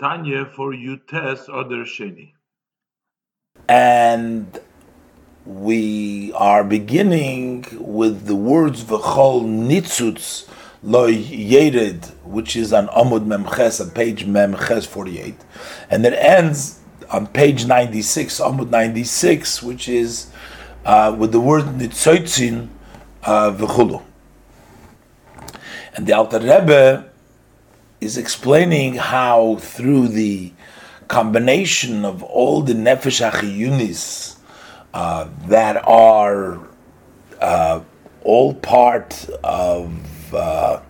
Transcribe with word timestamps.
Tanya 0.00 0.46
for 0.46 0.72
Yutes 0.72 1.48
Oder 1.48 1.84
Sheni. 1.84 2.32
And 3.68 4.58
we 5.44 6.32
are 6.34 6.62
beginning 6.62 7.64
with 7.78 8.26
the 8.26 8.34
words 8.34 8.84
V'chol 8.84 9.44
Nitzutz 9.44 10.48
Lo 10.82 11.08
Yered, 11.08 12.10
which 12.24 12.54
is 12.54 12.72
on 12.72 12.88
Amud 12.88 13.26
Memches, 13.26 13.80
on 13.80 13.90
page 13.90 14.26
Memches 14.26 14.86
48. 14.86 15.34
And 15.90 16.04
it 16.04 16.12
ends 16.14 16.80
on 17.10 17.26
page 17.26 17.66
96, 17.66 18.40
Amud 18.40 18.70
96, 18.70 19.62
which 19.62 19.88
is 19.88 20.30
uh, 20.84 21.14
with 21.18 21.32
the 21.32 21.40
word 21.40 21.64
Nitzoitzin 21.64 22.68
uh, 23.24 23.52
V'chulu. 23.52 24.02
And 25.94 26.06
the 26.06 26.12
Alter 26.12 26.40
Rebbe 26.40 27.10
is 28.00 28.18
explaining 28.18 28.94
how 28.94 29.56
through 29.56 30.08
the 30.08 30.52
combination 31.08 32.04
of 32.04 32.22
all 32.22 32.62
the 32.62 32.74
nefesh 32.74 33.30
achiyunis 33.30 34.36
uh, 34.92 35.28
that 35.46 35.76
are 35.86 36.58
uh, 37.40 37.80
all 38.24 38.54
part 38.54 39.28
of 39.44 40.34
uh, 40.34 40.80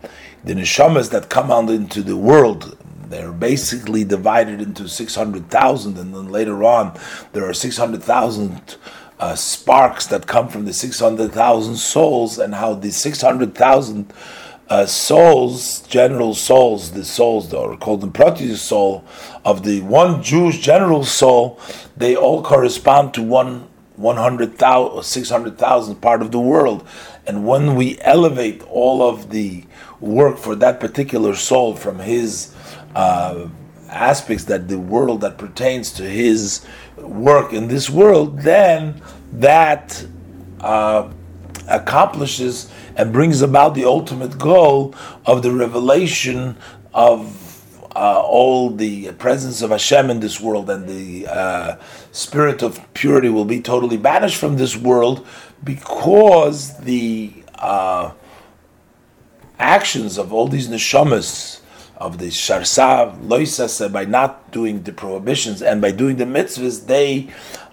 the 0.45 0.55
neshamas 0.55 1.11
that 1.11 1.29
come 1.29 1.51
out 1.51 1.71
into 1.71 2.03
the 2.03 2.17
world. 2.17 2.77
They're 3.09 3.33
basically 3.33 4.05
divided 4.05 4.61
into 4.61 4.89
600,000, 4.89 5.99
and 5.99 6.15
then 6.15 6.29
later 6.29 6.65
on, 6.65 6.99
there 7.33 7.49
are 7.49 7.55
600,000 7.55 8.77
uh, 9.19 9.35
sparks 9.35 10.07
that 10.07 10.27
come 10.27 10.49
from 10.49 10.65
the 10.65 10.73
600,000 10.73 11.77
souls, 11.77 12.39
and 12.39 12.55
how 12.55 12.75
the 12.75 12.91
600,000 12.91 14.13
uh, 14.69 14.87
souls, 14.87 15.81
general 15.83 16.35
souls, 16.35 16.93
the 16.93 17.05
souls 17.05 17.51
that 17.51 17.59
are 17.59 17.77
called 17.77 18.01
the 18.01 18.09
Proteus 18.09 18.63
soul 18.63 19.05
of 19.45 19.63
the 19.63 19.81
one 19.83 20.23
Jewish 20.23 20.59
general 20.61 21.05
soul, 21.05 21.61
they 21.97 22.17
all 22.17 22.43
correspond 22.43 23.15
to 23.15 23.23
one 23.23 23.69
100,000 23.97 24.93
or 24.93 25.03
600,000 25.03 25.95
part 25.97 26.21
of 26.21 26.31
the 26.31 26.41
world. 26.41 26.87
And 27.27 27.47
when 27.47 27.75
we 27.75 27.99
elevate 28.01 28.63
all 28.65 29.09
of 29.09 29.31
the 29.31 29.65
work 30.01 30.37
for 30.37 30.55
that 30.57 30.81
particular 30.81 31.35
soul 31.35 31.75
from 31.75 31.99
his 31.99 32.55
uh, 32.95 33.49
aspects 33.89 34.45
that 34.45 34.69
the 34.69 34.79
world 34.79 35.23
that 35.23 35.39
pertains 35.39 35.93
to 35.93 36.03
his 36.03 36.65
work 36.99 37.53
in 37.53 37.69
this 37.69 37.89
world, 37.89 38.41
then 38.41 39.01
that 39.33 40.07
uh, 40.61 41.11
accomplishes 41.69 42.71
and 42.97 43.13
brings 43.13 43.43
about 43.43 43.75
the 43.75 43.85
ultimate 43.85 44.39
goal 44.39 44.95
of 45.25 45.43
the 45.43 45.51
revelation 45.51 46.57
of 46.95 47.43
uh, 47.95 48.21
all 48.21 48.71
the 48.71 49.11
presence 49.13 49.63
of 49.63 49.71
Hashem 49.71 50.11
in 50.11 50.21
this 50.21 50.39
world 50.41 50.69
and 50.69 50.87
the 50.87 51.27
uh, 51.27 51.77
spirit 52.13 52.63
of 52.63 52.79
purity 52.93 53.31
will 53.31 53.47
be 53.47 53.61
totally 53.61 53.97
banished 53.97 54.37
from 54.37 54.57
this 54.57 54.77
world 54.77 55.27
because 55.65 56.77
the 56.79 57.33
uh, 57.55 58.13
actions 59.59 60.19
of 60.19 60.33
all 60.33 60.47
these 60.47 60.69
neshamas 60.69 61.61
of 61.97 62.19
the 62.19 62.27
sharsa 62.27 63.19
loisasa 63.23 63.91
by 63.91 64.05
not 64.05 64.51
doing 64.53 64.83
the 64.83 64.93
prohibitions 64.93 65.63
and 65.63 65.81
by 65.81 65.91
doing 65.91 66.17
the 66.17 66.25
mitzvahs 66.25 66.87
they 66.87 67.29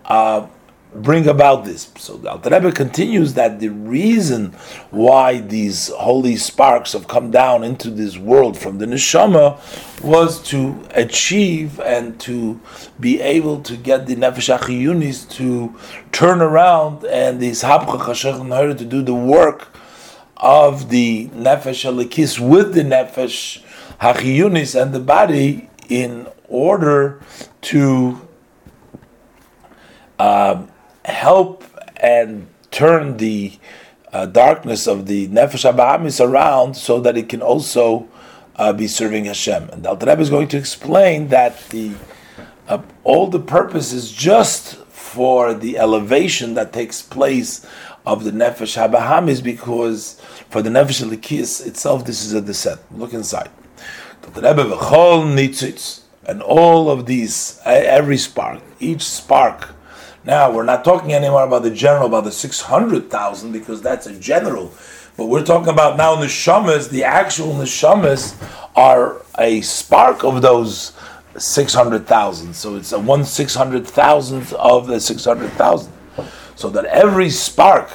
uh, 0.05 0.47
bring 0.95 1.27
about 1.27 1.65
this. 1.65 1.91
So 1.97 2.17
the 2.17 2.31
Alter 2.31 2.49
Rebbe 2.49 2.71
continues 2.71 3.33
that 3.33 3.59
the 3.59 3.69
reason 3.69 4.53
why 4.91 5.39
these 5.39 5.89
holy 5.89 6.35
sparks 6.35 6.93
have 6.93 7.07
come 7.07 7.31
down 7.31 7.63
into 7.63 7.89
this 7.89 8.17
world 8.17 8.57
from 8.57 8.77
the 8.77 8.85
neshama 8.85 9.59
was 10.03 10.41
to 10.49 10.79
achieve 10.91 11.79
and 11.79 12.19
to 12.21 12.59
be 12.99 13.21
able 13.21 13.61
to 13.61 13.77
get 13.77 14.05
the 14.05 14.15
nefesh 14.15 14.55
achiyunis 14.55 15.29
to 15.29 15.73
turn 16.11 16.41
around 16.41 17.03
and 17.05 17.39
these 17.39 17.63
habcha 17.63 18.77
to 18.77 18.85
do 18.85 19.01
the 19.01 19.13
work 19.13 19.75
of 20.37 20.89
the 20.89 21.27
nefesh 21.29 21.89
alikis 21.89 22.39
with 22.39 22.73
the 22.73 22.81
nefesh 22.81 23.63
hachiyunis 24.01 24.79
and 24.79 24.93
the 24.93 24.99
body 24.99 25.69
in 25.89 26.27
order 26.49 27.21
to 27.61 28.19
um, 30.19 30.69
help 31.23 31.63
and 31.97 32.47
turn 32.69 33.17
the 33.17 33.57
uh, 34.11 34.25
darkness 34.25 34.87
of 34.87 35.07
the 35.07 35.27
nefesh 35.29 35.65
abahamis 35.71 36.19
around 36.23 36.75
so 36.75 36.99
that 36.99 37.17
it 37.17 37.29
can 37.29 37.41
also 37.41 38.07
uh, 38.55 38.73
be 38.73 38.87
serving 38.87 39.25
Hashem. 39.25 39.69
And 39.69 39.87
Alter 39.87 40.05
Rebbe 40.05 40.21
is 40.21 40.29
going 40.29 40.49
to 40.49 40.57
explain 40.57 41.29
that 41.29 41.69
the 41.69 41.93
uh, 42.67 42.81
all 43.03 43.27
the 43.27 43.39
purpose 43.39 43.91
is 43.91 44.11
just 44.11 44.75
for 44.87 45.53
the 45.53 45.77
elevation 45.77 46.53
that 46.53 46.71
takes 46.71 47.01
place 47.01 47.65
of 48.05 48.23
the 48.23 48.31
nefesh 48.31 48.75
habahamis 48.81 49.43
because 49.43 50.19
for 50.49 50.61
the 50.61 50.69
nefesh 50.69 51.01
alikis 51.05 51.65
itself 51.65 52.05
this 52.05 52.23
is 52.23 52.33
a 52.33 52.41
descent. 52.41 52.79
Look 52.91 53.13
inside. 53.13 53.49
And 56.25 56.41
all 56.41 56.89
of 56.89 57.05
these 57.05 57.59
every 57.65 58.17
spark 58.17 58.61
each 58.79 59.03
spark 59.03 59.72
now, 60.25 60.51
we're 60.51 60.63
not 60.63 60.85
talking 60.85 61.13
anymore 61.13 61.43
about 61.43 61.63
the 61.63 61.71
general, 61.71 62.07
about 62.07 62.23
the 62.23 62.31
600,000, 62.31 63.51
because 63.51 63.81
that's 63.81 64.07
a 64.07 64.17
general. 64.17 64.73
But 65.17 65.25
we're 65.25 65.43
talking 65.43 65.69
about 65.69 65.97
now 65.97 66.15
neshamas, 66.15 66.89
the 66.89 67.03
actual 67.03 67.53
neshamas 67.53 68.35
are 68.75 69.21
a 69.37 69.61
spark 69.61 70.23
of 70.23 70.41
those 70.41 70.93
600,000. 71.37 72.53
So 72.53 72.75
it's 72.77 72.93
a 72.93 72.99
one 72.99 73.21
600,000th 73.21 74.53
of 74.53 74.87
the 74.87 74.99
600,000. 74.99 75.91
So 76.55 76.69
that 76.69 76.85
every 76.85 77.29
spark 77.29 77.91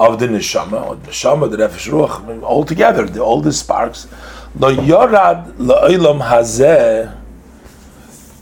of 0.00 0.18
the 0.18 0.28
neshama, 0.28 0.86
or 0.86 0.96
neshama, 0.96 1.50
the 1.50 1.58
nefesh 1.58 1.90
ruach, 1.90 2.42
all 2.42 2.64
together, 2.64 3.04
the, 3.06 3.20
all 3.20 3.42
the 3.42 3.52
sparks, 3.52 4.08
lo 4.56 4.74
yorad 4.74 5.54
lo 5.58 6.18
hazeh, 6.18 7.14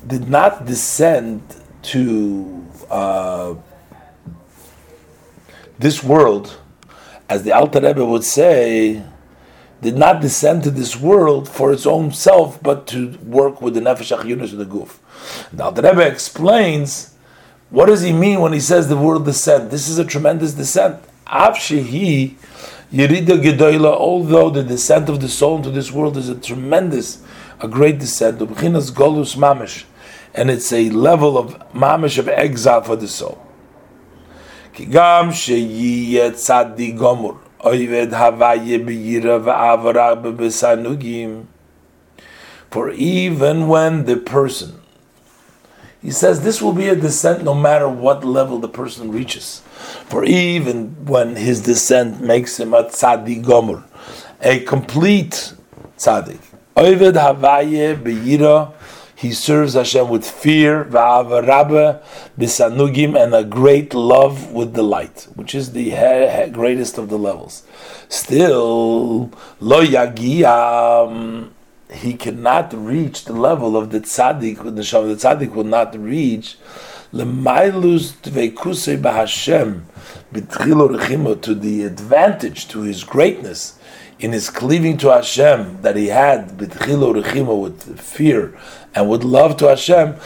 did 0.06 0.28
not 0.28 0.65
descend 0.65 1.43
to 1.82 2.66
this 5.78 6.02
world, 6.02 6.58
as 7.28 7.42
the 7.42 7.52
Alter 7.52 7.80
Rebbe 7.80 8.04
would 8.04 8.24
say, 8.24 9.02
did 9.80 9.96
not 9.96 10.20
descend 10.20 10.62
to 10.64 10.70
this 10.70 10.96
world 10.96 11.48
for 11.48 11.72
its 11.72 11.86
own 11.86 12.12
self, 12.12 12.62
but 12.62 12.86
to 12.88 13.16
work 13.24 13.62
with 13.62 13.74
the 13.74 13.80
nefesh 13.80 14.14
achiyunis 14.16 14.52
of 14.52 14.58
the 14.58 14.66
guf. 14.66 14.98
The 15.52 15.64
Alter 15.64 15.82
Rebbe 15.82 16.06
explains 16.06 17.14
what 17.70 17.86
does 17.86 18.02
he 18.02 18.12
mean 18.12 18.40
when 18.40 18.52
he 18.52 18.60
says 18.60 18.88
the 18.88 18.96
word 18.96 19.24
descent. 19.24 19.70
This 19.70 19.88
is 19.88 19.98
a 19.98 20.04
tremendous 20.04 20.54
descent. 20.54 21.02
Avshehi 21.26 22.34
yerida 22.92 23.40
gedoyla. 23.40 23.92
Although 23.92 24.50
the 24.50 24.64
descent 24.64 25.08
of 25.08 25.20
the 25.20 25.28
soul 25.28 25.58
into 25.58 25.70
this 25.70 25.92
world 25.92 26.16
is 26.16 26.28
a 26.28 26.34
tremendous, 26.34 27.22
a 27.60 27.68
great 27.68 28.00
descent. 28.00 28.40
Ubchinas 28.40 28.90
golus 28.90 29.36
mamish 29.36 29.84
and 30.34 30.50
it's 30.50 30.72
a 30.72 30.91
level 30.91 31.36
of 31.36 31.56
mamish 31.72 32.18
of 32.18 32.28
exile 32.28 32.82
for 32.82 32.96
the 32.96 33.08
soul. 33.08 33.44
Kigam 34.74 35.30
sheyiyet 35.30 36.32
tzadi 36.32 36.96
gomur 36.96 37.38
oyved 37.64 38.12
havaye 38.12 38.78
b'yira 38.84 39.42
v'avara 39.42 40.20
b'besanugim. 40.22 41.46
For 42.70 42.90
even 42.90 43.66
when 43.66 44.04
the 44.04 44.16
person, 44.16 44.80
he 46.00 46.10
says 46.12 46.42
this 46.42 46.62
will 46.62 46.72
be 46.72 46.88
a 46.88 46.96
descent 46.96 47.42
no 47.42 47.54
matter 47.54 47.88
what 47.88 48.24
level 48.24 48.58
the 48.58 48.69
person 48.69 49.10
reaches. 49.10 49.60
For 50.06 50.24
even 50.24 51.04
when 51.04 51.36
his 51.36 51.62
descent 51.62 52.20
makes 52.20 52.58
him 52.58 52.72
a 52.72 52.84
tzadi 52.84 53.42
gomur, 53.42 53.84
a 54.40 54.60
complete 54.60 55.52
tzaddik. 55.98 56.40
Oyved 56.76 57.14
havaye 57.14 58.00
b'yira 58.00 58.72
he 59.20 59.32
serves 59.32 59.75
Hashem 59.75 60.08
with 60.08 60.25
fear, 60.25 60.82
va'avarabba, 60.87 62.02
bisanugim, 62.38 63.22
and 63.22 63.34
a 63.34 63.44
great 63.44 63.93
love 63.93 64.50
with 64.50 64.72
delight, 64.72 65.28
which 65.34 65.55
is 65.55 65.72
the 65.72 65.90
greatest 66.52 66.96
of 66.96 67.11
the 67.11 67.19
levels. 67.19 67.64
Still, 68.08 69.31
lo 69.61 69.84
yagiyam, 69.84 71.50
he 71.93 72.14
cannot 72.14 72.72
reach 72.72 73.26
the 73.26 73.34
level 73.34 73.76
of 73.76 73.90
the 73.90 74.00
tzaddik, 74.00 74.75
the 74.75 74.82
Shem, 74.82 75.06
the 75.08 75.17
tzaddik 75.17 75.52
will 75.52 75.64
not 75.64 75.94
reach 75.99 76.56
lemailus 77.12 78.12
dveikusei 78.22 78.96
b'Hashem, 78.96 79.82
to 80.32 81.55
the 81.55 81.82
advantage, 81.85 82.69
to 82.69 82.82
his 82.82 83.05
greatness, 83.05 83.79
in 84.19 84.32
his 84.32 84.50
cleaving 84.50 84.99
to 84.99 85.09
Hashem 85.09 85.81
that 85.82 85.97
he 85.97 86.09
had 86.09 86.61
with 86.61 86.75
fear 87.99 88.56
and 88.94 89.09
with 89.09 89.25
love 89.25 89.56
to 89.56 89.69
Hashem, 89.69 90.17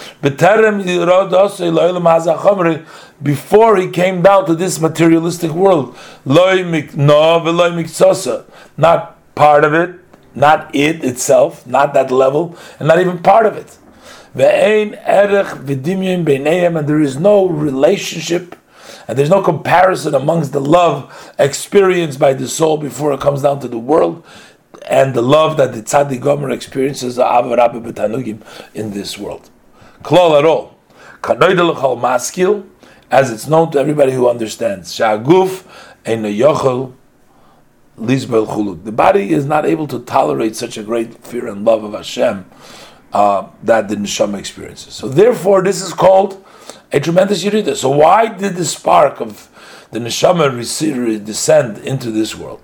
before 3.22 3.76
he 3.76 3.88
came 3.90 4.22
down 4.22 4.46
to 4.46 4.54
this 4.54 4.80
materialistic 4.80 5.52
world, 5.52 5.96
not 8.76 9.16
part 9.34 9.64
of 9.64 9.74
it, 9.74 10.00
not 10.34 10.74
it 10.74 11.04
itself, 11.04 11.64
not 11.66 11.94
that 11.94 12.10
level, 12.10 12.56
and 12.80 12.88
not 12.88 12.98
even 12.98 13.18
part 13.18 13.46
of 13.46 13.56
it. 13.56 13.78
And 14.34 14.96
there 16.88 17.00
is 17.00 17.16
no 17.16 17.46
relationship 17.46 18.56
and 19.06 19.18
there's 19.18 19.30
no 19.30 19.42
comparison 19.42 20.14
amongst 20.14 20.52
the 20.52 20.60
love 20.60 21.32
experienced 21.38 22.18
by 22.18 22.32
the 22.32 22.48
soul 22.48 22.76
before 22.76 23.12
it 23.12 23.20
comes 23.20 23.42
down 23.42 23.60
to 23.60 23.68
the 23.68 23.78
world 23.78 24.24
and 24.86 25.14
the 25.14 25.22
love 25.22 25.56
that 25.56 25.72
the 25.72 25.82
tzaddik 25.82 26.20
gomer 26.20 26.50
experiences 26.50 27.18
in 28.74 28.90
this 28.92 29.18
world. 29.18 29.50
Klal 30.02 30.38
at 30.38 30.44
all. 30.44 30.76
maskil, 31.22 32.66
as 33.10 33.30
it's 33.30 33.46
known 33.46 33.70
to 33.72 33.78
everybody 33.78 34.12
who 34.12 34.28
understands. 34.28 34.92
Shaguf 34.92 35.64
ein 36.06 36.24
yochel 36.24 36.94
the 37.96 38.92
body 38.92 39.32
is 39.32 39.44
not 39.44 39.64
able 39.64 39.86
to 39.86 40.00
tolerate 40.00 40.56
such 40.56 40.76
a 40.76 40.82
great 40.82 41.14
fear 41.24 41.46
and 41.46 41.64
love 41.64 41.84
of 41.84 41.92
Hashem 41.92 42.44
uh, 43.12 43.46
that 43.62 43.88
the 43.88 43.94
neshama 43.94 44.38
experiences. 44.38 44.94
So 44.94 45.08
therefore, 45.08 45.62
this 45.62 45.80
is 45.80 45.92
called 45.92 46.44
a 46.94 47.00
tremendous 47.00 47.42
yirida. 47.42 47.74
So 47.74 47.90
why 47.90 48.28
did 48.28 48.54
the 48.54 48.64
spark 48.64 49.20
of 49.20 49.50
the 49.90 49.98
neshama 49.98 50.48
descend 51.24 51.78
into 51.78 52.12
this 52.12 52.36
world? 52.36 52.62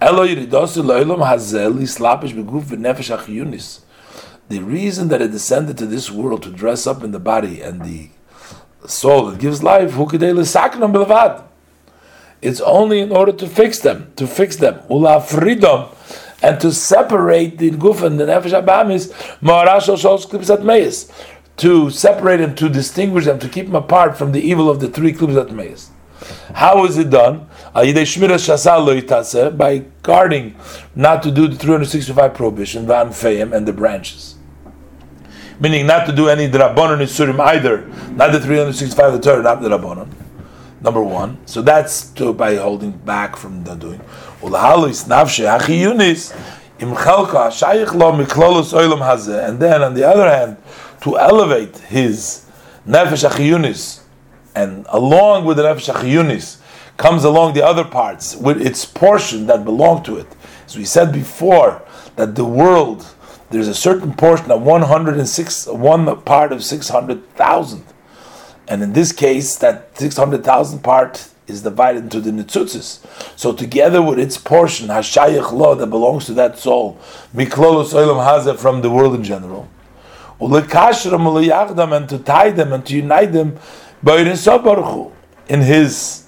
The 0.00 0.46
reason 4.62 5.08
that 5.08 5.22
it 5.22 5.30
descended 5.30 5.78
to 5.78 5.86
this 5.86 6.10
world 6.10 6.42
to 6.42 6.50
dress 6.50 6.86
up 6.86 7.02
in 7.02 7.12
the 7.12 7.18
body 7.18 7.62
and 7.62 7.82
the 7.82 8.10
soul 8.86 9.30
that 9.30 9.40
gives 9.40 9.62
life, 9.62 9.94
it's 12.40 12.60
only 12.60 13.00
in 13.00 13.10
order 13.10 13.32
to 13.32 13.48
fix 13.48 13.78
them, 13.78 14.12
to 14.16 14.26
fix 14.26 14.56
them, 14.56 14.82
freedom, 15.22 15.88
and 16.42 16.60
to 16.60 16.70
separate 16.70 17.56
the 17.58 17.70
guf 17.72 18.02
and 18.02 18.20
the 18.20 18.26
nefesh 18.26 18.52
abamis, 18.52 19.10
to 21.58 21.90
separate 21.90 22.38
them, 22.38 22.54
to 22.56 22.68
distinguish 22.68 23.26
them, 23.26 23.38
to 23.38 23.48
keep 23.48 23.66
them 23.66 23.74
apart 23.74 24.16
from 24.16 24.32
the 24.32 24.40
evil 24.40 24.70
of 24.70 24.80
the 24.80 24.88
three 24.88 25.12
klibzat 25.12 25.50
meis. 25.50 25.90
How 26.54 26.84
is 26.84 26.98
it 26.98 27.10
done? 27.10 27.46
By 27.74 27.92
guarding 30.02 30.56
not 30.94 31.22
to 31.22 31.30
do 31.30 31.46
the 31.46 31.56
365 31.56 32.34
prohibition, 32.34 32.90
and 32.90 33.66
the 33.66 33.72
branches. 33.72 34.34
Meaning 35.60 35.86
not 35.86 36.06
to 36.06 36.12
do 36.12 36.28
any 36.28 36.48
drabonon 36.48 37.02
isurim 37.02 37.40
either, 37.40 37.86
not 38.14 38.32
the 38.32 38.40
365 38.40 39.12
the 39.12 39.20
Torah, 39.20 39.42
not 39.42 39.60
the 39.60 39.68
drabonon. 39.68 40.08
Number 40.80 41.02
one. 41.02 41.38
So 41.46 41.62
that's 41.62 42.10
to, 42.10 42.32
by 42.32 42.54
holding 42.56 42.92
back 42.92 43.36
from 43.36 43.64
the 43.64 43.74
doing. 43.74 44.00
And 44.40 44.52
then 49.60 49.82
on 49.82 49.94
the 49.94 50.04
other 50.04 50.30
hand, 50.30 50.56
to 51.02 51.18
elevate 51.18 51.76
his 51.78 52.46
nefesh 52.86 53.28
achiyunis, 53.28 54.02
and 54.54 54.86
along 54.88 55.44
with 55.44 55.56
the 55.56 55.62
nefesh 55.62 55.92
achiyunis 55.92 56.60
comes 56.96 57.24
along 57.24 57.54
the 57.54 57.64
other 57.64 57.84
parts 57.84 58.34
with 58.36 58.60
its 58.60 58.84
portion 58.84 59.46
that 59.46 59.64
belong 59.64 60.02
to 60.02 60.16
it. 60.16 60.26
As 60.66 60.76
we 60.76 60.84
said 60.84 61.12
before, 61.12 61.82
that 62.16 62.34
the 62.34 62.44
world 62.44 63.06
there's 63.50 63.68
a 63.68 63.74
certain 63.74 64.12
portion 64.12 64.50
of 64.50 64.60
106, 64.60 65.66
one 65.68 66.20
part 66.22 66.52
of 66.52 66.62
600,000 66.62 67.82
and 68.68 68.82
in 68.82 68.92
this 68.92 69.12
case, 69.12 69.56
that 69.56 69.98
600,000 69.98 70.80
part 70.80 71.30
is 71.46 71.62
divided 71.62 72.04
into 72.04 72.20
the 72.20 72.30
nitzutzis. 72.30 73.00
So 73.38 73.54
together 73.54 74.02
with 74.02 74.18
its 74.18 74.36
portion, 74.36 74.88
hashayach 74.88 75.50
law 75.52 75.74
that 75.74 75.86
belongs 75.86 76.26
to 76.26 76.34
that 76.34 76.58
soul, 76.58 76.98
miklolos 77.34 77.94
olam 77.94 78.22
hazeh 78.22 78.58
from 78.58 78.82
the 78.82 78.90
world 78.90 79.14
in 79.14 79.24
general, 79.24 79.68
and 80.40 82.08
to 82.08 82.18
tie 82.18 82.50
them 82.50 82.72
and 82.72 82.86
to 82.86 82.94
unite 82.94 83.32
them 83.32 83.58
in 85.48 85.60
His 85.60 86.26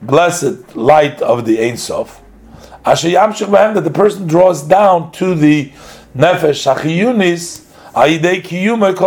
blessed 0.00 0.76
light 0.76 1.22
of 1.22 1.44
the 1.44 1.62
Ein 1.62 1.76
Sof, 1.76 2.20
that 2.84 3.84
the 3.84 3.90
person 3.92 4.26
draws 4.26 4.62
down 4.62 5.12
to 5.12 5.34
the 5.34 5.72
nefesh 6.16 6.66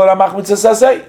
ramach 0.07 1.05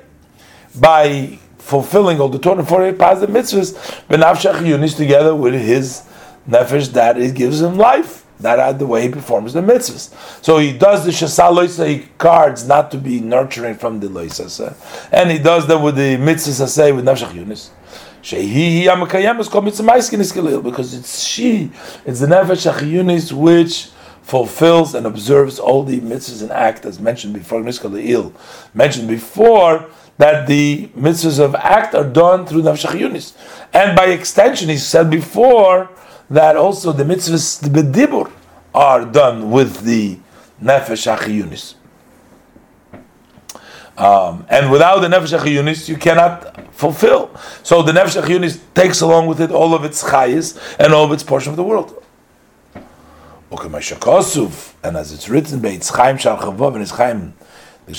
by 0.78 1.38
fulfilling 1.58 2.20
all 2.20 2.28
the 2.28 2.38
248 2.38 2.98
positive 2.98 3.34
mitzvahs, 3.34 4.96
together 4.96 5.34
with 5.34 5.54
his 5.54 6.02
nefesh 6.48 6.92
that 6.92 7.18
it 7.18 7.34
gives 7.34 7.60
him 7.60 7.76
life. 7.76 8.25
That 8.40 8.78
the 8.78 8.86
way 8.86 9.02
he 9.02 9.08
performs 9.08 9.54
the 9.54 9.62
mitzvahs. 9.62 10.44
So 10.44 10.58
he 10.58 10.76
does 10.76 11.06
the 11.06 11.10
shasal 11.10 11.86
he 11.86 12.08
cards 12.18 12.68
not 12.68 12.90
to 12.90 12.98
be 12.98 13.20
nurturing 13.20 13.76
from 13.76 14.00
the 14.00 14.08
loisasa, 14.08 14.76
and 15.10 15.30
he 15.30 15.38
does 15.38 15.66
that 15.68 15.78
with 15.78 15.96
the 15.96 16.16
mitzvahs 16.16 16.68
say 16.68 16.92
with 16.92 17.06
nefesh 17.06 17.32
yunis. 17.32 17.70
Because 20.62 20.94
it's 20.94 21.22
she, 21.22 21.70
it's 22.04 22.20
the 22.20 22.26
nefesh 22.26 22.66
yunis 22.80 23.32
which 23.32 23.90
fulfills 24.22 24.94
and 24.94 25.06
observes 25.06 25.58
all 25.58 25.84
the 25.84 26.00
mitzvahs 26.00 26.42
and 26.42 26.50
act 26.50 26.84
as 26.84 26.98
mentioned 26.98 27.32
before, 27.32 27.62
mentioned 27.62 29.08
before 29.08 29.88
that 30.18 30.46
the 30.46 30.88
mitzvahs 30.88 31.38
of 31.38 31.54
act 31.54 31.94
are 31.94 32.08
done 32.08 32.44
through 32.44 32.62
nafshach 32.62 32.98
yunis. 32.98 33.34
And 33.72 33.96
by 33.96 34.06
extension, 34.06 34.68
he 34.68 34.76
said 34.76 35.08
before 35.08 35.88
that 36.30 36.56
also 36.56 36.92
the 36.92 37.04
mitzvahs 37.04 37.60
the 37.60 37.68
bedibur 37.68 38.30
are 38.74 39.04
done 39.04 39.50
with 39.50 39.82
the 39.82 40.18
nefesh 40.62 41.06
yunis. 41.26 41.74
Um, 43.98 44.44
and 44.50 44.70
without 44.70 45.00
the 45.00 45.08
nefesh 45.08 45.38
yunis, 45.38 45.88
you 45.88 45.96
cannot 45.96 46.74
fulfill. 46.74 47.30
So 47.62 47.82
the 47.82 47.92
nefesh 47.92 48.22
yunis 48.22 48.60
takes 48.74 49.00
along 49.00 49.26
with 49.26 49.40
it 49.40 49.50
all 49.50 49.74
of 49.74 49.84
its 49.84 50.02
chayis 50.02 50.58
and 50.78 50.92
all 50.92 51.04
of 51.04 51.12
its 51.12 51.22
portion 51.22 51.50
of 51.50 51.56
the 51.56 51.64
world. 51.64 52.02
Okay, 53.52 53.68
my 53.68 53.78
shakosuf, 53.78 54.72
and 54.82 54.96
as 54.96 55.12
it's 55.12 55.28
written 55.28 55.60
by 55.60 55.68
Yitzchaim 55.68 56.18
Shal 56.18 56.36
Chavav 56.36 56.74
and 56.74 56.84
Yitzchaim 56.84 57.32
the 57.86 57.92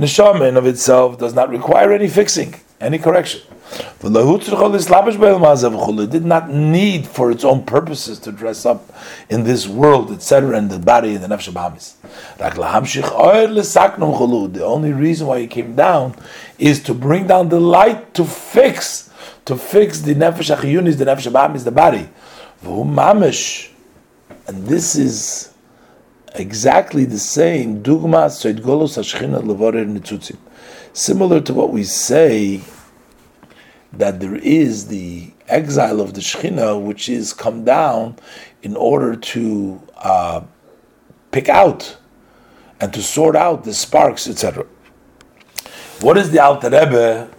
neshama 0.00 0.48
in 0.48 0.56
of 0.58 0.66
itself 0.66 1.18
does 1.18 1.32
not 1.32 1.48
require 1.48 1.92
any 1.92 2.08
fixing, 2.08 2.54
any 2.78 2.98
correction. 2.98 3.40
Did 6.10 6.24
not 6.24 6.50
need 6.50 7.06
for 7.06 7.30
its 7.30 7.44
own 7.44 7.64
purposes 7.64 8.18
to 8.18 8.32
dress 8.32 8.66
up 8.66 8.92
in 9.30 9.44
this 9.44 9.66
world, 9.66 10.10
etc., 10.10 10.58
and 10.58 10.70
the 10.70 10.78
body 10.78 11.14
and 11.14 11.24
the 11.24 11.28
nefesh 11.28 11.48
The 14.52 14.64
only 14.64 14.92
reason 14.92 15.26
why 15.26 15.40
he 15.40 15.46
came 15.46 15.74
down 15.74 16.14
is 16.58 16.82
to 16.82 16.92
bring 16.92 17.26
down 17.26 17.48
the 17.48 17.60
light 17.60 18.12
to 18.14 18.24
fix, 18.24 19.10
to 19.46 19.56
fix 19.56 20.00
the 20.00 20.14
nefesh 20.14 20.54
achiyunis, 20.54 20.98
the 20.98 21.06
nefesh 21.06 21.30
abamis, 21.30 21.64
the 21.64 21.70
body. 21.70 22.08
And 24.48 24.66
this 24.66 24.96
is 24.96 25.52
exactly 26.34 27.04
the 27.04 27.18
same 27.18 27.82
dugma 27.82 28.30
Similar 30.94 31.40
to 31.40 31.54
what 31.54 31.70
we 31.70 31.84
say 31.84 32.60
that 33.92 34.20
there 34.20 34.36
is 34.36 34.88
the 34.88 35.30
exile 35.48 36.00
of 36.00 36.14
the 36.14 36.20
Shechina, 36.20 36.80
which 36.80 37.08
is 37.08 37.32
come 37.32 37.64
down 37.64 38.16
in 38.62 38.76
order 38.76 39.16
to 39.16 39.80
uh, 39.96 40.42
pick 41.30 41.48
out 41.48 41.96
and 42.80 42.92
to 42.94 43.02
sort 43.02 43.36
out 43.36 43.64
the 43.64 43.74
sparks, 43.74 44.28
etc. 44.28 44.66
What 46.00 46.16
is 46.16 46.30
the 46.30 46.42
Alter 46.42 46.70
Rebbe 46.70 47.30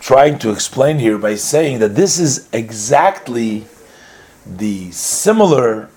trying 0.00 0.38
to 0.38 0.50
explain 0.50 0.98
here 0.98 1.18
by 1.18 1.34
saying 1.34 1.80
that 1.80 1.94
this 1.94 2.18
is 2.18 2.48
exactly 2.52 3.66
the 4.46 4.90
similar 4.92 5.90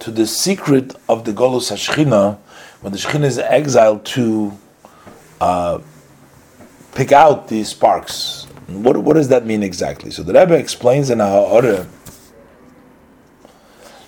to 0.00 0.10
the 0.10 0.26
secret 0.26 0.94
of 1.08 1.24
the 1.24 1.32
Golus 1.32 1.72
Hashchina, 1.72 2.38
when 2.80 2.92
the 2.92 2.98
Shechina 2.98 3.24
is 3.24 3.38
exiled 3.38 4.04
to 4.06 4.56
uh, 5.40 5.80
pick 6.94 7.12
out 7.12 7.48
these 7.48 7.68
sparks. 7.68 8.47
What, 8.68 8.98
what 8.98 9.14
does 9.14 9.28
that 9.28 9.46
mean 9.46 9.62
exactly? 9.62 10.10
So 10.10 10.22
the 10.22 10.34
Rebbe 10.34 10.54
explains 10.54 11.08
in 11.10 11.20
our 11.20 11.40
order 11.40 11.88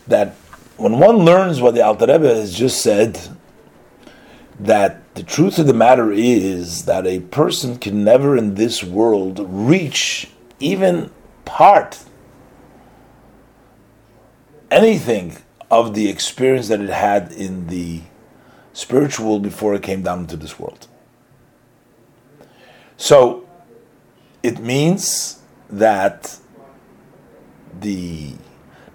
that 0.07 0.35
when 0.77 0.99
one 0.99 1.19
learns 1.19 1.61
what 1.61 1.75
the 1.75 1.85
Alter 1.85 2.07
Rebbe 2.07 2.29
has 2.29 2.55
just 2.55 2.83
said, 2.83 3.19
that 4.59 5.15
the 5.15 5.23
truth 5.23 5.59
of 5.59 5.67
the 5.67 5.73
matter 5.75 6.13
is 6.13 6.85
that 6.85 7.07
a 7.07 7.21
person 7.21 7.79
can 7.79 8.05
never 8.05 8.37
in 8.37 8.55
this 8.57 8.85
world 8.85 9.41
reach 9.49 10.31
even 10.59 11.11
part 11.47 12.05
anything 14.71 15.39
of 15.71 15.95
the 15.95 16.11
experience 16.11 16.69
that 16.69 16.81
it 16.81 16.91
had 16.91 17.33
in 17.33 17.69
the 17.69 18.03
spiritual 18.75 19.39
before 19.39 19.75
it 19.75 19.83
came 19.83 20.03
down 20.03 20.21
into 20.21 20.37
this 20.37 20.59
world. 20.59 20.87
So 22.99 23.49
it 24.43 24.59
means 24.61 25.41
that 25.69 26.39
the 27.81 28.33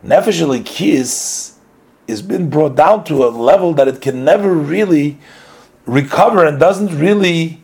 Nefesh 0.03 0.41
Elikis 0.41 1.53
is 2.07 2.21
been 2.21 2.49
brought 2.49 2.75
down 2.75 3.03
to 3.05 3.25
a 3.25 3.29
level 3.29 3.73
that 3.73 3.87
it 3.87 4.01
can 4.01 4.23
never 4.23 4.53
really 4.53 5.17
recover 5.85 6.45
and 6.45 6.59
doesn't 6.59 6.97
really 6.99 7.61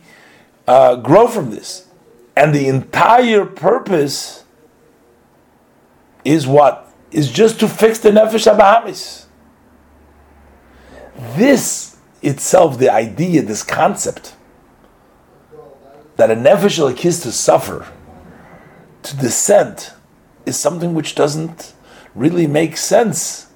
uh, 0.66 0.96
grow 0.96 1.26
from 1.26 1.50
this. 1.50 1.86
And 2.36 2.54
the 2.54 2.66
entire 2.66 3.44
purpose 3.44 4.44
is 6.24 6.46
what? 6.46 6.88
Is 7.10 7.30
just 7.30 7.60
to 7.60 7.68
fix 7.68 7.98
the 7.98 8.10
Nefesh 8.10 8.52
Abahamis. 8.52 9.26
This 11.36 11.96
itself, 12.22 12.78
the 12.78 12.88
idea, 12.90 13.42
this 13.42 13.62
concept, 13.62 14.34
that 16.22 16.30
a 16.30 16.36
Nefesh 16.36 16.78
Elikis 16.78 17.20
to 17.22 17.32
suffer, 17.32 17.84
to 19.02 19.16
descend, 19.16 19.90
is 20.46 20.56
something 20.56 20.94
which 20.94 21.16
doesn't 21.16 21.72
really 22.14 22.46
make 22.46 22.76
sense. 22.76 23.48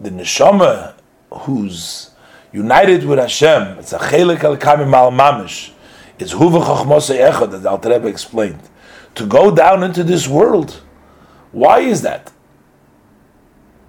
The 0.00 0.08
neshama 0.08 0.94
who's 1.30 2.12
united 2.50 3.04
with 3.04 3.18
Hashem, 3.18 3.78
it's 3.78 3.92
a 3.92 3.98
chelik 3.98 4.42
al 4.42 4.56
kamim 4.56 4.94
al 4.94 5.12
mamish. 5.12 5.72
It's 6.18 6.32
huva 6.32 6.64
chachmose 6.64 7.14
echad 7.14 7.50
that 7.50 7.66
Alter 7.66 7.90
Rebbe 7.90 8.08
explained. 8.08 8.62
To 9.16 9.26
go 9.26 9.54
down 9.54 9.82
into 9.82 10.02
this 10.02 10.26
world, 10.26 10.80
why 11.52 11.80
is 11.80 12.00
that? 12.00 12.32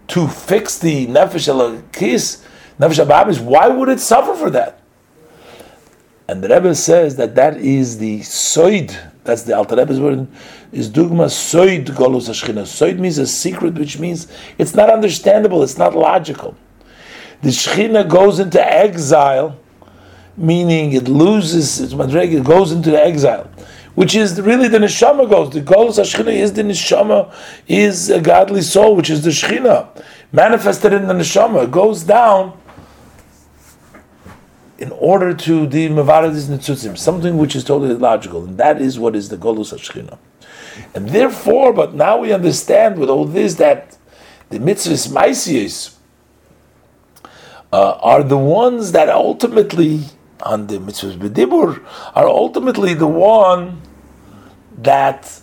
To 0.10 0.28
fix 0.28 0.78
the 0.78 1.08
nefesh 1.08 1.48
elakis, 1.48 2.44
nefesh 2.78 3.06
abamis. 3.06 3.40
Why 3.40 3.70
would 3.70 3.88
it 3.88 4.02
suffer 4.02 4.34
for 4.34 4.50
that? 4.50 4.82
And 6.30 6.44
the 6.44 6.50
Rebbe 6.50 6.76
says 6.76 7.16
that 7.16 7.36
that 7.36 7.58
is 7.58 8.00
the 8.00 8.20
soid. 8.20 8.96
That's 9.24 9.44
the 9.44 9.56
Alter 9.56 9.78
Rebbe's 9.78 10.00
word. 10.00 10.28
Is 10.74 10.90
dugma 10.90 11.28
soid 11.28 11.86
golus 11.86 12.28
hashchina. 12.28 12.64
Soid 12.64 13.00
means 13.00 13.18
a 13.18 13.26
secret, 13.26 13.76
which 13.76 13.98
means 13.98 14.28
it's 14.58 14.76
not 14.76 14.90
understandable. 14.90 15.64
It's 15.64 15.78
not 15.78 15.96
logical. 15.96 16.58
The 17.42 17.50
shchina 17.50 18.10
goes 18.10 18.40
into 18.40 18.62
exile, 18.62 19.58
meaning 20.36 20.92
it 20.92 21.08
loses 21.08 21.80
its 21.80 21.94
madreg. 21.94 22.34
It 22.34 22.44
goes 22.44 22.74
into 22.74 22.92
the 22.92 23.02
exile, 23.02 23.50
which 23.96 24.14
is 24.14 24.42
really 24.42 24.68
the 24.68 24.80
neshama 24.80 25.30
goes. 25.30 25.52
The 25.52 25.62
golus 25.62 25.98
hashchina 25.98 26.34
is 26.34 26.52
the 26.52 26.64
neshama, 26.64 27.34
is 27.68 28.10
a 28.10 28.20
godly 28.20 28.64
soul, 28.64 28.98
which 28.98 29.10
is 29.10 29.24
the 29.24 29.30
shchina 29.30 29.88
manifested 30.34 30.92
in 30.92 31.08
the 31.08 31.14
neshama. 31.14 31.66
It 31.66 31.72
goes 31.72 32.04
down 32.04 32.60
in 34.78 34.92
order 34.92 35.34
to 35.34 35.66
the 35.66 35.90
Mavaradis 35.90 36.48
Netzutzim, 36.48 36.98
something 36.98 37.38
which 37.38 37.56
is 37.56 37.64
totally 37.64 37.96
logical, 37.96 38.44
and 38.44 38.58
that 38.58 38.80
is 38.82 39.00
what 39.00 39.16
is 39.16 39.30
the 39.30 39.38
Golus 39.38 39.74
Hashchina. 39.74 40.18
And 40.94 41.10
therefore, 41.10 41.74
but 41.74 41.96
now 41.96 42.18
we 42.18 42.32
understand 42.32 43.00
with 43.00 43.10
all 43.10 43.26
this 43.26 43.56
that 43.56 43.98
the 44.50 44.60
mitzvahs 44.60 45.12
Maisius 45.12 45.96
uh, 47.74 47.94
are 47.94 48.24
the 48.24 48.38
ones 48.38 48.92
that 48.92 49.10
ultimately, 49.10 50.02
on 50.42 50.68
the 50.68 50.78
mitzvahs 50.78 51.18
Bedibur, 51.18 51.84
are 52.16 52.28
ultimately 52.28 52.94
the 52.94 53.08
one 53.08 53.82
that 54.78 55.42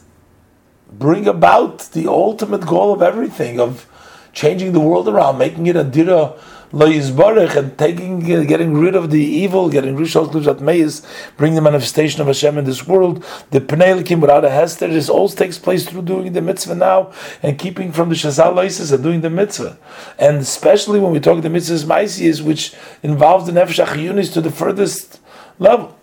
bring 0.92 1.26
about 1.26 1.80
the 1.92 2.06
ultimate 2.06 2.64
goal 2.64 2.92
of 2.92 3.02
everything, 3.02 3.58
of 3.58 3.88
changing 4.32 4.72
the 4.72 4.80
world 4.80 5.08
around, 5.08 5.38
making 5.38 5.66
it 5.66 5.76
a 5.76 5.84
dira 5.84 6.34
lo 6.72 6.88
yizbarech 6.88 7.56
and 7.56 7.76
taking, 7.78 8.20
getting 8.20 8.74
rid 8.74 8.94
of 8.94 9.10
the 9.10 9.22
evil, 9.22 9.68
getting 9.68 9.96
rid 9.96 10.14
of 10.16 10.44
that 10.44 10.60
meis, 10.60 11.06
bring 11.36 11.54
the 11.54 11.60
manifestation 11.60 12.20
of 12.20 12.26
Hashem 12.26 12.58
in 12.58 12.64
this 12.64 12.86
world. 12.86 13.24
The 13.50 13.60
penelikim 13.60 14.20
without 14.20 14.44
a 14.44 14.50
hester, 14.50 14.88
this 14.88 15.08
all 15.08 15.28
takes 15.28 15.58
place 15.58 15.88
through 15.88 16.02
doing 16.02 16.32
the 16.32 16.42
mitzvah 16.42 16.74
now 16.74 17.12
and 17.42 17.58
keeping 17.58 17.92
from 17.92 18.08
the 18.08 18.14
shazal 18.14 18.54
loises 18.54 18.92
and 18.92 19.02
doing 19.02 19.20
the 19.20 19.30
mitzvah. 19.30 19.78
And 20.18 20.38
especially 20.38 21.00
when 21.00 21.12
we 21.12 21.20
talk 21.20 21.42
the 21.42 21.48
mitzvahs 21.48 21.84
maisias, 21.84 22.42
which 22.42 22.74
involves 23.02 23.46
the 23.46 23.52
nefesh 23.52 23.84
achiyunis 23.84 24.32
to 24.32 24.40
the 24.40 24.50
furthest 24.50 25.20
level. 25.58 25.98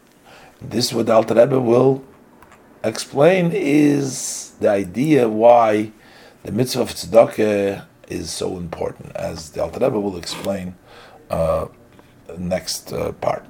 This 0.61 0.93
what 0.93 1.09
Alter 1.09 1.35
Rebbe 1.35 1.59
will 1.59 2.03
explain 2.83 3.51
is 3.51 4.51
the 4.59 4.69
idea 4.69 5.27
why 5.27 5.91
the 6.43 6.51
mitzvah 6.51 6.81
of 6.81 6.89
tzedakah 6.89 7.85
is 8.11 8.29
so 8.29 8.57
important, 8.57 9.15
as 9.15 9.51
the 9.51 9.63
Alter 9.63 9.79
Rebbe 9.79 9.99
will 9.99 10.17
explain 10.17 10.75
uh, 11.29 11.67
next 12.37 12.93
uh, 12.93 13.11
part. 13.13 13.45